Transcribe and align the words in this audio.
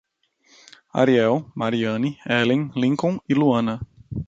Ariel, 1.01 1.45
Mariane, 1.53 2.17
Helen, 2.25 2.71
Lincon 2.75 3.19
e 3.29 3.35
Luana 3.35 3.79